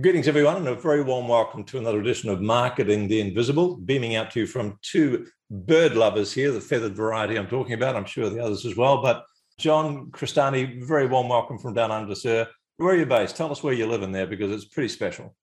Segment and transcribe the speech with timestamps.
[0.00, 4.16] Greetings, everyone, and a very warm welcome to another edition of Marketing the Invisible, beaming
[4.16, 7.94] out to you from two bird lovers here, the feathered variety I'm talking about.
[7.94, 9.02] I'm sure the others as well.
[9.02, 9.26] But
[9.58, 12.48] John Crestani, very warm welcome from down under, sir.
[12.78, 13.36] Where are you based?
[13.36, 15.36] Tell us where you live in there because it's pretty special.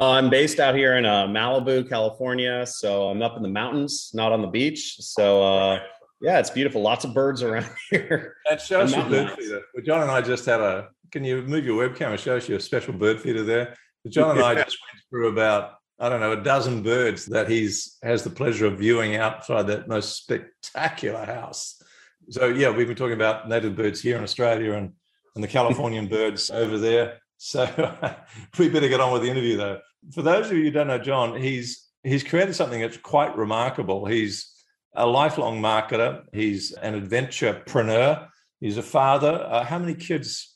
[0.00, 2.66] Uh, I'm based out here in uh, Malibu, California.
[2.66, 4.96] So I'm up in the mountains, not on the beach.
[4.98, 5.78] So uh,
[6.20, 6.82] yeah, it's beautiful.
[6.82, 8.34] Lots of birds around here.
[8.50, 9.02] That shows you.
[9.04, 12.48] Well, John and I just had a can you move your webcam and show us
[12.48, 13.76] your special bird feeder there?
[14.08, 17.96] John and I just went through about I don't know a dozen birds that he's
[18.02, 21.80] has the pleasure of viewing outside that most spectacular house.
[22.28, 24.92] So yeah, we've been talking about native birds here in Australia and
[25.34, 27.18] and the Californian birds over there.
[27.36, 27.64] So
[28.58, 29.80] we better get on with the interview though.
[30.12, 34.06] For those of you who don't know John, he's he's created something that's quite remarkable.
[34.06, 34.52] He's
[34.94, 36.22] a lifelong marketer.
[36.32, 38.28] He's an adventurepreneur.
[38.60, 39.46] He's a father.
[39.48, 40.55] Uh, how many kids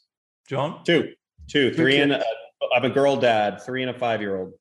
[0.50, 0.82] John?
[0.82, 1.12] Two,
[1.48, 2.24] two, three, and a,
[2.74, 4.52] I'm a girl dad, three and a five year old.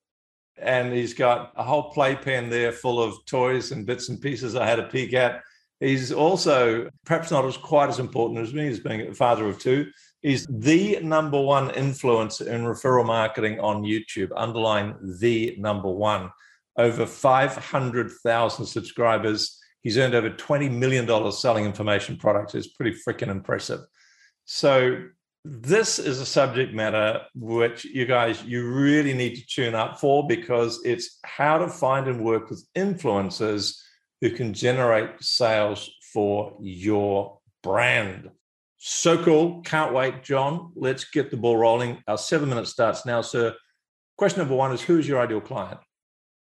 [0.55, 4.67] And he's got a whole playpen there full of toys and bits and pieces I
[4.67, 5.41] had a peek at.
[5.79, 9.57] He's also perhaps not as quite as important as me as being a father of
[9.57, 9.89] two.
[10.21, 16.29] He's the number one influencer in referral marketing on YouTube, underline the number one.
[16.77, 19.59] Over 500,000 subscribers.
[19.81, 22.53] He's earned over $20 million selling information products.
[22.53, 23.79] It's pretty freaking impressive.
[24.45, 25.05] So
[25.45, 30.27] this is a subject matter which you guys you really need to tune up for
[30.27, 33.79] because it's how to find and work with influencers
[34.21, 38.29] who can generate sales for your brand.
[38.77, 39.61] So cool.
[39.61, 40.73] Can't wait john.
[40.75, 42.03] Let's get the ball rolling.
[42.07, 43.55] Our seven minutes starts now sir.
[44.17, 45.79] Question number one is who's your ideal client?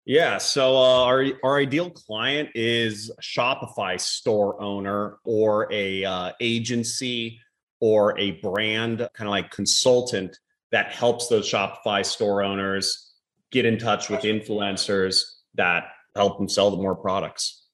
[0.03, 6.31] Yeah, so uh, our our ideal client is a Shopify store owner or a uh,
[6.39, 7.39] agency
[7.81, 10.39] or a brand kind of like consultant
[10.71, 13.13] that helps those Shopify store owners
[13.51, 15.23] get in touch with influencers
[15.55, 17.65] that help them sell more products.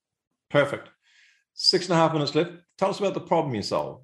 [0.49, 0.89] Perfect.
[1.53, 2.51] Six and a half minutes left.
[2.77, 4.01] Tell us about the problem you solve.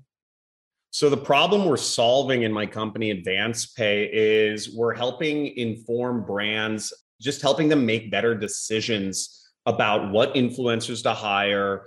[0.92, 6.94] So the problem we're solving in my company Advance Pay is we're helping inform brands,
[7.20, 11.84] just helping them make better decisions about what influencers to hire,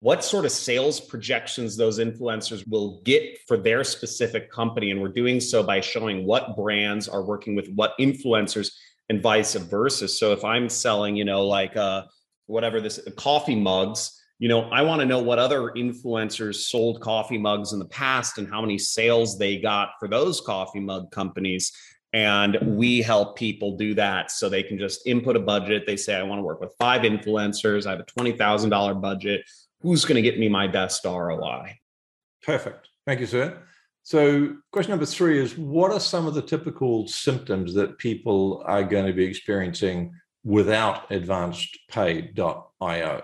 [0.00, 4.90] what sort of sales projections those influencers will get for their specific company.
[4.90, 8.72] And we're doing so by showing what brands are working with what influencers
[9.10, 10.08] and vice versa.
[10.08, 12.04] So if I'm selling, you know, like uh,
[12.46, 17.36] whatever this coffee mugs, you know, I want to know what other influencers sold coffee
[17.36, 21.72] mugs in the past and how many sales they got for those coffee mug companies.
[22.14, 25.84] And we help people do that so they can just input a budget.
[25.86, 27.86] They say, I want to work with five influencers.
[27.86, 29.42] I have a $20,000 budget
[29.80, 31.78] who's going to get me my best ROI.
[32.42, 32.88] Perfect.
[33.06, 33.62] Thank you, sir.
[34.02, 38.82] So, question number three is what are some of the typical symptoms that people are
[38.82, 43.22] going to be experiencing without advancepay.io?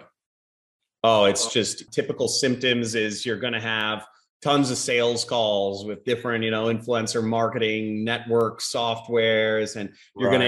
[1.02, 4.06] Oh, it's just typical symptoms is you're going to have
[4.42, 10.38] tons of sales calls with different, you know, influencer marketing network softwares and you're right.
[10.38, 10.46] going to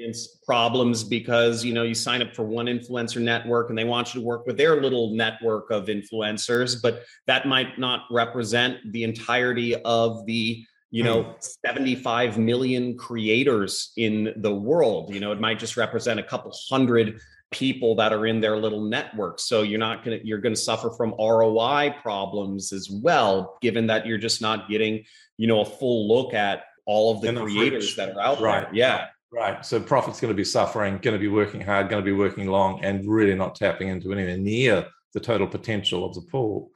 [0.00, 4.14] experience problems because you know you sign up for one influencer network and they want
[4.14, 9.04] you to work with their little network of influencers but that might not represent the
[9.04, 11.56] entirety of the you know mm.
[11.64, 15.14] 75 million creators in the world.
[15.14, 17.20] You know it might just represent a couple hundred
[17.52, 19.40] people that are in their little network.
[19.40, 23.86] So you're not going to you're going to suffer from ROI problems as well given
[23.88, 25.04] that you're just not getting
[25.36, 28.62] you know a full look at all of the creators that are out right.
[28.62, 29.64] there yeah Right.
[29.64, 32.48] So profit's going to be suffering, going to be working hard, going to be working
[32.48, 36.70] long, and really not tapping into anywhere near the total potential of the pool.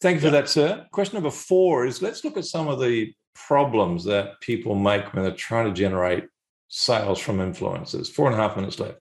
[0.00, 0.84] Thank you for that, sir.
[0.92, 5.24] Question number four is let's look at some of the problems that people make when
[5.24, 6.24] they're trying to generate
[6.68, 8.08] sales from influencers.
[8.08, 8.98] Four and a half minutes left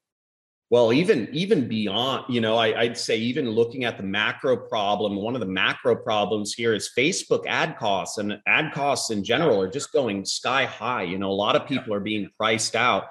[0.69, 5.15] well even even beyond you know I, would say even looking at the macro problem
[5.15, 9.61] one of the macro problems here is facebook ad costs and ad costs in general
[9.61, 11.03] are just going sky high.
[11.03, 13.05] You know a lot of people are being priced out.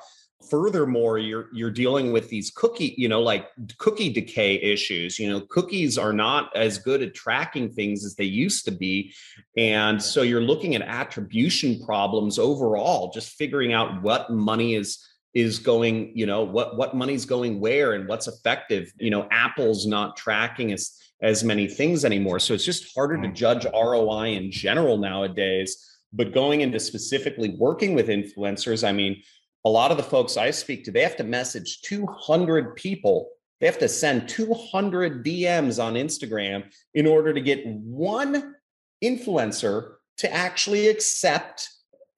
[0.50, 3.48] Furthermore you're you're dealing with these cookie you know like
[3.78, 5.18] cookie decay issues.
[5.18, 9.14] You know cookies are not as good at tracking things as they used to be.
[9.56, 15.58] And so you're looking at attribution problems overall just figuring out what money is is
[15.58, 18.92] going you know what what money's going where and what's effective.
[18.98, 22.38] You know apple's not tracking as as many things anymore.
[22.38, 25.90] So it's just harder to judge roi in general nowadays.
[26.12, 29.22] But going into specifically working with influencers i mean
[29.64, 33.30] a lot of the folks i speak to they have to message 200 people.
[33.60, 38.54] They have to send 200 dms on instagram in order to get one
[39.02, 41.68] influencer to actually accept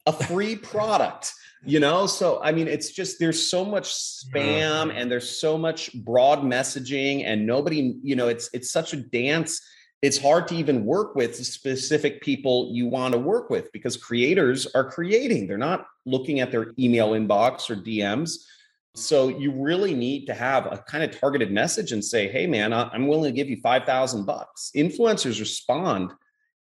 [0.06, 1.32] a free product
[1.66, 4.90] you know so i mean it's just there's so much spam mm-hmm.
[4.90, 9.60] and there's so much broad messaging and nobody you know it's it's such a dance
[10.02, 14.66] it's hard to even work with specific people you want to work with because creators
[14.74, 15.46] are creating.
[15.46, 18.36] They're not looking at their email inbox or dms
[18.94, 22.72] so you really need to have a kind of targeted message and say hey man
[22.72, 24.70] i'm willing to give you 5000 bucks.
[24.76, 26.12] Influencers respond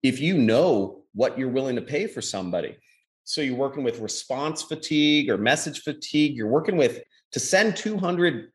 [0.03, 2.77] if you know what you're willing to pay for somebody
[3.25, 6.37] so you're working with response fatigue or message fatigue.
[6.37, 8.51] You're working with to send 200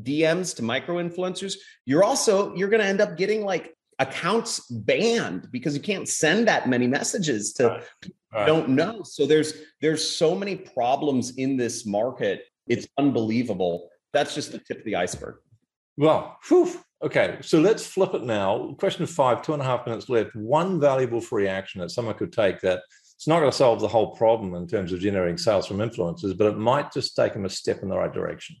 [0.00, 1.54] DMs to micro influencers.
[1.84, 6.48] You're also you're going to end up getting like accounts banned because you can't send
[6.48, 7.84] that many messages to right.
[8.32, 8.46] Right.
[8.46, 9.02] don't know.
[9.02, 12.44] So there's there's so many problems in this market.
[12.68, 13.88] It's unbelievable.
[14.12, 15.36] That's just the tip of the iceberg.
[15.98, 16.80] Well, whew.
[17.02, 17.38] okay.
[17.42, 18.74] So let's flip it now.
[18.78, 20.34] Question five, two and a half minutes left.
[20.34, 22.82] One valuable free action that someone could take that
[23.22, 26.36] it's not going to solve the whole problem in terms of generating sales from influencers,
[26.36, 28.56] but it might just take them a step in the right direction.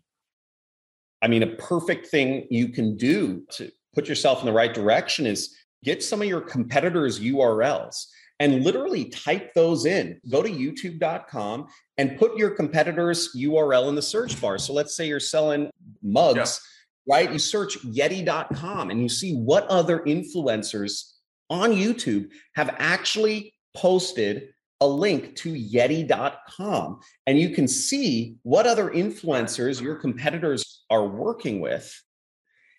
[1.20, 5.26] I mean, a perfect thing you can do to put yourself in the right direction
[5.26, 8.06] is get some of your competitors' URLs
[8.38, 10.20] and literally type those in.
[10.30, 11.66] Go to youtube.com
[11.98, 14.58] and put your competitor's URL in the search bar.
[14.58, 15.70] So let's say you're selling
[16.04, 16.60] mugs,
[17.08, 17.16] yeah.
[17.16, 17.32] right?
[17.32, 21.14] You search yeti.com and you see what other influencers
[21.50, 24.48] on YouTube have actually posted
[24.82, 31.60] a link to yeti.com and you can see what other influencers your competitors are working
[31.60, 32.02] with.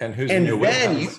[0.01, 1.10] And who's and then you,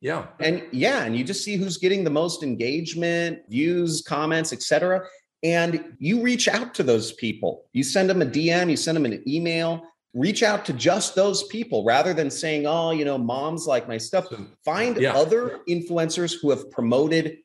[0.00, 0.26] yeah.
[0.40, 5.02] and yeah and you just see who's getting the most engagement views comments etc
[5.42, 7.66] and you reach out to those people.
[7.74, 9.82] You send them a dm you send them an email.
[10.14, 13.98] Reach out to just those people rather than saying oh you know moms like my
[13.98, 14.28] stuff.
[14.64, 15.14] Find yeah.
[15.14, 17.36] other influencers who have promoted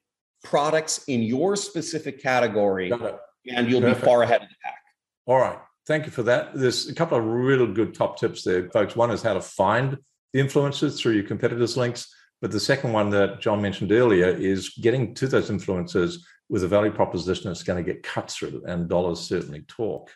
[0.43, 4.01] products in your specific category, and you'll Perfect.
[4.01, 4.79] be far ahead of the pack.
[5.25, 5.59] All right.
[5.88, 6.53] Thank you for that.
[6.53, 8.95] There's a couple of really good top tips there, folks.
[8.95, 9.97] One is how to find
[10.33, 12.13] the influencers through your competitors' links.
[12.41, 16.17] But the second one that John mentioned earlier is getting to those influencers
[16.49, 20.11] with a value proposition that's going to get cut through, and dollars certainly talk.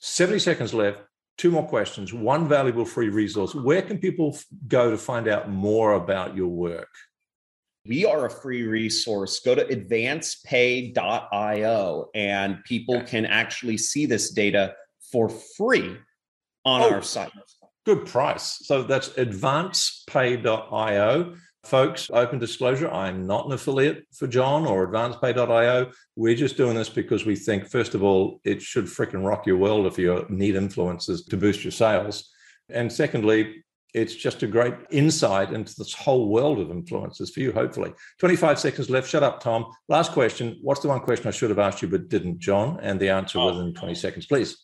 [0.00, 1.02] 70 seconds left.
[1.36, 2.12] Two more questions.
[2.12, 3.54] One valuable free resource.
[3.54, 4.36] Where can people
[4.68, 6.88] go to find out more about your work?
[7.86, 9.38] We are a free resource.
[9.40, 14.74] Go to advancepay.io and people can actually see this data
[15.12, 15.98] for free
[16.64, 17.30] on oh, our site.
[17.84, 18.60] Good price.
[18.62, 21.34] So that's advancepay.io.
[21.64, 25.90] Folks, open disclosure, I'm not an affiliate for John or advancepay.io.
[26.14, 29.56] We're just doing this because we think, first of all, it should freaking rock your
[29.56, 32.30] world if you need influencers to boost your sales.
[32.68, 33.64] And secondly,
[33.94, 37.92] it's just a great insight into this whole world of influences for you, hopefully.
[38.18, 39.08] 25 seconds left.
[39.08, 39.66] Shut up, Tom.
[39.88, 40.58] Last question.
[40.62, 42.80] What's the one question I should have asked you but didn't, John?
[42.82, 43.46] And the answer oh.
[43.46, 44.58] within 20 seconds, please.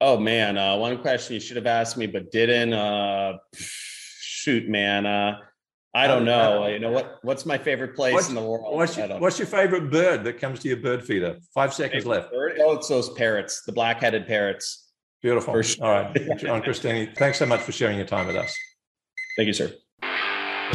[0.00, 0.56] Oh, man.
[0.56, 2.72] Uh, one question you should have asked me but didn't.
[2.72, 5.04] Uh, shoot, man.
[5.04, 5.38] Uh,
[5.92, 6.66] I don't know.
[6.68, 7.18] You know what?
[7.22, 8.76] What's my favorite place what's, in the world?
[8.76, 11.38] What's your, what's your, favorite bird that comes to your bird feeder?
[11.52, 12.32] Five seconds favorite left.
[12.32, 12.58] Bird?
[12.60, 14.83] Oh, it's those parrots, the black-headed parrots.
[15.24, 15.60] Beautiful.
[15.62, 15.86] Sure.
[15.86, 16.14] All right.
[16.38, 18.54] John Crestani, thanks so much for sharing your time with us.
[19.38, 19.72] Thank you, sir.